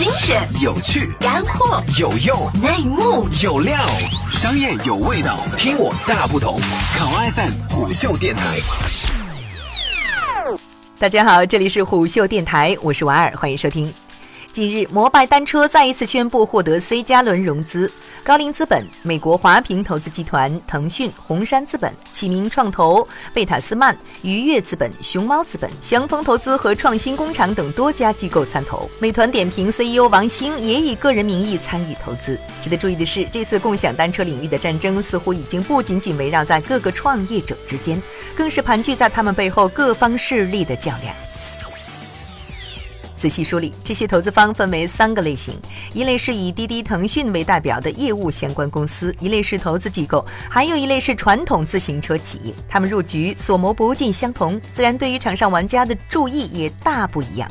[0.00, 3.76] 精选、有趣、干货、有用、内幕、有料，
[4.32, 6.58] 商业有味道，听我大不同。
[6.96, 8.42] 考 FM 虎嗅电台。
[10.98, 13.92] 大家好，这里是虎嗅电台，我是婉儿，欢迎收听。
[14.52, 17.90] 近日，摩拜单车再一次宣布获得 C 加轮融资，
[18.24, 28.90] 高瓴资本、美国华平投资集团、腾讯、红杉资本、启明创投、贝塔斯曼、愉悦资本、熊猫资本、祥丰投资和创新工厂等多家机构参投。
[28.98, 32.36] 美团点评 CEO 王兴也以个人名义参与投资。
[32.60, 38.02] 值得注意的是，这次共享单车领域的战争似乎已经不仅仅围绕在各个创业者之间，
[38.36, 41.14] 更是盘踞在他们背后各方势力的较量。
[43.20, 45.52] 仔细梳理，这些投资方分为三个类型：
[45.92, 52.54] 一类是以滴滴、腾讯为代表的业务相关公司；一类是投资机构；还有一类是传统自行车企业。
[52.66, 57.46] 他们入局所谋不尽相同，自然对于场上玩家的注意也大不一样。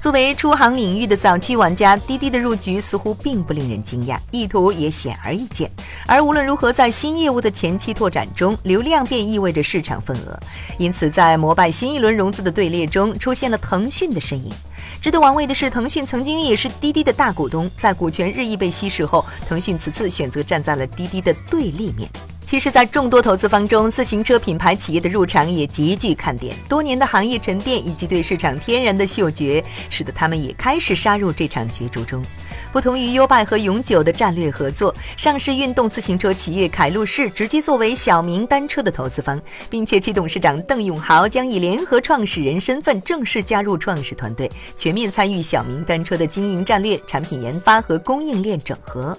[0.00, 5.70] 作为出行领域的早期玩家，滴滴的入局似乎并不令人惊讶，意图也显而易见。
[6.04, 10.36] 而无论如何，在新业务的前期拓展中，流量便意味着市场份额。
[10.78, 14.52] 因此，在摩拜新一轮融资的队列中，出现了腾讯的身影。
[15.00, 22.08] 值得玩味的是，腾讯曾经也是滴滴的大股东，在股权日益被稀释后，腾讯此次选择站在了滴滴的对立面。
[22.44, 26.54] 其实，在众多投资方中，自行车品牌企业的入场也极具看点。
[26.68, 32.22] 多年的行业沉淀以及对市场天然的嗅觉，使得他们也开始杀入这场角逐中。
[32.72, 49.16] 不同于优拜和永久的战略合作，上市运动自行车企业凯路士直接作为小明单车的投资方，并且其董事长邓永豪将以联合创始人身份正式加入创始团队，全面参与小明单车的经营战略、产品研发和供应链整合。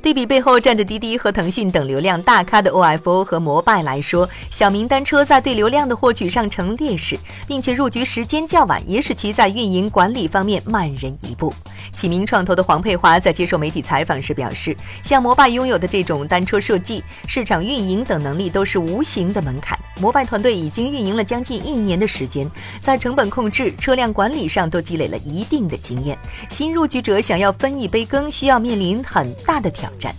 [0.00, 7.18] 对比背后站着滴滴和腾讯等流量大咖的 OFO 和摩拜来说，小明单车在对流量的获取上成劣势，
[7.48, 11.52] 并且入局时间较晚，也使其在运营管理方面慢人一步。
[11.90, 19.78] 启明创头的黄佩华在接受媒体采访时表示，像摩拜拥有的这种单车设计、市场运营等能力都是无形的门槛。
[20.00, 22.50] 摩拜团队已经运营了将近一年的时间，
[22.82, 26.18] 在成本控制、车辆管理上都积累了一定的经验。
[26.50, 30.14] 新入局者想要分一杯羹，需要面临很大的挑战。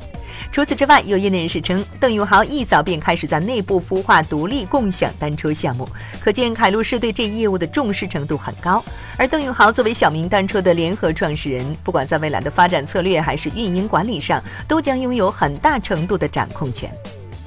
[0.55, 5.85] 除此之外，有业内人士称，邓永豪一早便开始在内部孵化独立共享单车项目，
[6.17, 8.81] 可见凯路士对这业务的重视程度很高。
[9.17, 16.89] 而邓永豪作为小明单车的联合创始人，不管在未来的发展策略还是运营管理上，都将拥有很大程度的掌控权。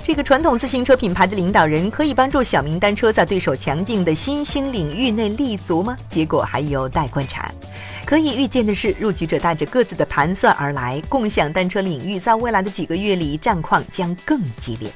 [0.03, 5.97] 这个传统自行车品牌的领导人可以帮助小明单车在对手强劲的新兴领域内立足吗？
[6.11, 7.51] 结果还有待观察。
[8.09, 14.91] 可以预见的是，入局者带着各自的盘算而来，共享单车领域在未来的几个月里战况将更激烈。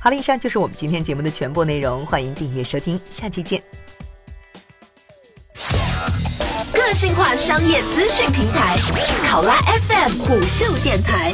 [0.00, 3.62] 好了，以上就是我们今天节目的全部内容，欢迎订阅收听，下期见。
[6.72, 8.78] 个性化商业资讯平台，
[9.28, 11.30] 考拉 FM 虎嗅电台。